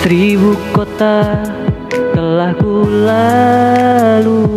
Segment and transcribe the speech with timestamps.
[0.00, 1.44] Seribu kota
[2.16, 4.56] telah ku lalui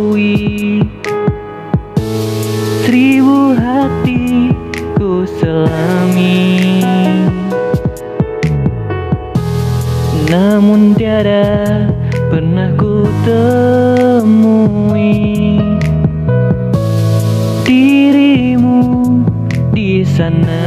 [2.80, 4.56] Seribu hati
[4.96, 6.80] ku selami.
[10.32, 11.92] Namun tiada
[12.32, 15.12] pernah ku temui
[17.68, 18.80] Dirimu
[19.76, 20.64] di sana.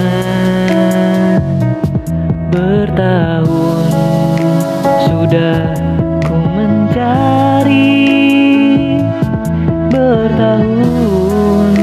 [2.54, 3.57] Bertahun
[5.28, 5.76] sudah
[6.24, 8.00] ku mencari
[9.92, 11.76] Bertahun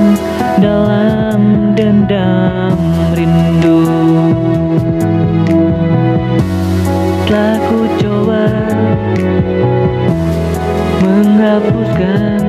[0.65, 1.41] dalam
[1.77, 2.73] dendam
[3.13, 3.85] rindu.
[7.29, 8.49] Telah ku coba
[11.05, 12.44] menghapuskan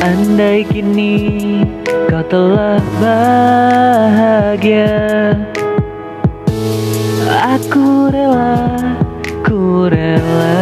[0.00, 1.62] Andai kini
[2.08, 4.90] kau telah bahagia
[7.30, 8.78] Aku rela,
[9.46, 10.58] ku rela.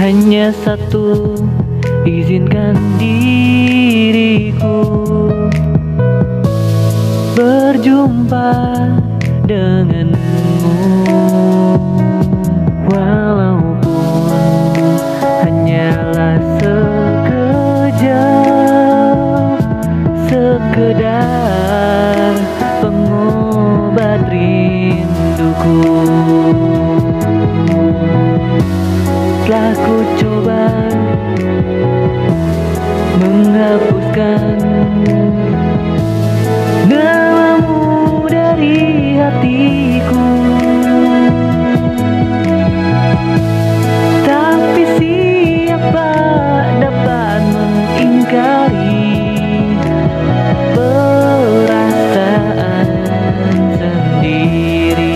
[0.00, 1.36] Hanya satu,
[2.08, 4.82] izinkan diriku
[7.36, 8.52] Berjumpa
[9.46, 11.29] denganmu
[29.50, 30.62] Telah ku coba
[33.18, 34.62] menghapuskan
[36.86, 40.22] Namamu dari hatiku.
[44.22, 46.14] Tapi siapa
[46.78, 49.02] dapat mengingkari
[50.78, 52.22] Perasaan
[53.74, 55.10] sendiri